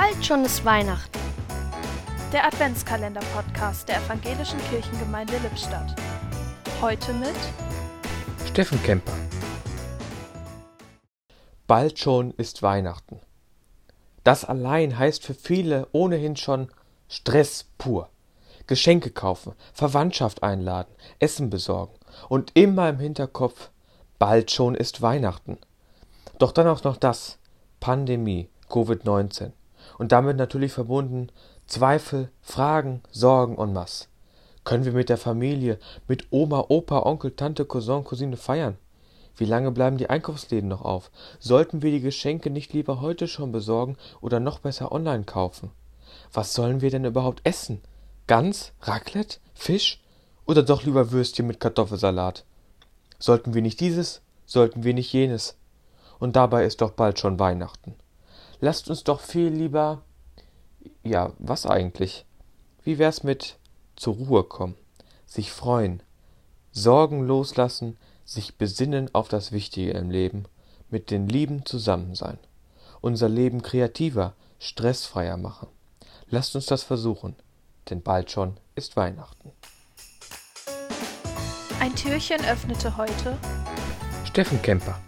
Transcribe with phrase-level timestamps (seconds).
[0.00, 1.18] Bald schon ist Weihnachten.
[2.32, 5.92] Der Adventskalender-Podcast der Evangelischen Kirchengemeinde Lippstadt.
[6.80, 7.34] Heute mit
[8.46, 9.12] Steffen Kemper.
[11.66, 13.18] Bald schon ist Weihnachten.
[14.22, 16.68] Das allein heißt für viele ohnehin schon
[17.08, 18.08] Stress pur.
[18.68, 23.70] Geschenke kaufen, Verwandtschaft einladen, Essen besorgen und immer im Hinterkopf,
[24.20, 25.58] bald schon ist Weihnachten.
[26.38, 27.38] Doch dann auch noch das,
[27.80, 29.57] Pandemie, Covid-19
[29.96, 31.28] und damit natürlich verbunden
[31.66, 34.08] Zweifel, Fragen, Sorgen und Mass.
[34.64, 38.76] Können wir mit der Familie, mit Oma, Opa, Onkel, Tante, Cousin, Cousine feiern?
[39.36, 41.10] Wie lange bleiben die Einkaufsläden noch auf?
[41.38, 45.70] Sollten wir die Geschenke nicht lieber heute schon besorgen oder noch besser online kaufen?
[46.32, 47.80] Was sollen wir denn überhaupt essen?
[48.26, 50.02] Gans, Raclette, Fisch
[50.44, 52.44] oder doch lieber Würstchen mit Kartoffelsalat?
[53.18, 55.56] Sollten wir nicht dieses, sollten wir nicht jenes?
[56.18, 57.94] Und dabei ist doch bald schon Weihnachten.
[58.60, 60.02] Lasst uns doch viel lieber.
[61.04, 62.24] Ja, was eigentlich?
[62.82, 63.56] Wie wär's mit
[63.96, 64.76] zur Ruhe kommen,
[65.26, 66.02] sich freuen,
[66.72, 70.44] Sorgen loslassen, sich besinnen auf das Wichtige im Leben,
[70.90, 72.38] mit den Lieben zusammen sein,
[73.00, 75.68] unser Leben kreativer, stressfreier machen.
[76.28, 77.36] Lasst uns das versuchen,
[77.90, 79.52] denn bald schon ist Weihnachten.
[81.80, 83.36] Ein Türchen öffnete heute
[84.24, 85.00] Steffen Kemper